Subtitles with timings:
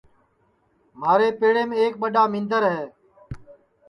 [0.99, 2.83] مھارے پیڑیم ایک ٻڈؔا مندر ہے